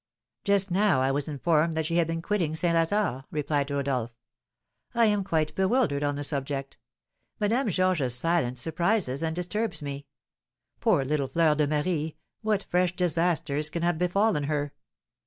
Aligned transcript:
"Just 0.43 0.71
now 0.71 0.99
I 0.99 1.11
was 1.11 1.27
informed 1.27 1.77
that 1.77 1.85
she 1.85 1.97
had 1.97 2.07
been 2.07 2.15
seen 2.15 2.21
quitting 2.23 2.55
St. 2.55 2.73
Lazare," 2.73 3.25
replied 3.29 3.69
Rodolph. 3.69 4.09
"I 4.95 5.05
am 5.05 5.23
quite 5.23 5.53
bewildered 5.53 6.03
on 6.03 6.15
the 6.15 6.23
subject; 6.23 6.79
Madame 7.39 7.69
Georges's 7.69 8.17
silence 8.17 8.59
surprises 8.59 9.21
and 9.21 9.35
disturbs 9.35 9.83
me. 9.83 10.07
Poor 10.79 11.05
little 11.05 11.27
Fleur 11.27 11.53
de 11.53 11.67
Marie, 11.67 12.15
what 12.41 12.63
fresh 12.63 12.95
disasters 12.95 13.69
can 13.69 13.83
have 13.83 13.99
befallen 13.99 14.45
her? 14.45 14.73